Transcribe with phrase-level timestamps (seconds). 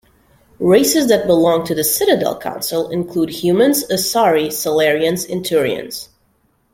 [0.59, 6.07] Races that belong to the Citadel Council include humans, asari, salarians, and turians.